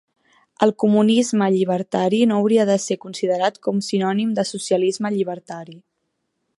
[0.65, 5.81] El comunisme llibertari no hauria de ser considerat com sinònim de socialisme llibertari.